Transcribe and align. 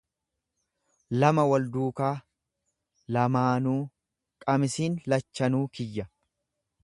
lama 1.23 1.43
wal 1.51 1.67
duukaaa, 1.75 2.15
lamaanuu; 3.17 3.77
Qamisiin 4.45 4.99
lachanuu 5.13 5.65
kiyya. 5.79 6.09